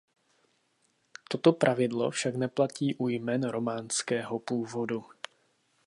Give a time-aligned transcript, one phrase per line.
[1.29, 5.03] Toto pravidlo však neplatí u jmen románského původu.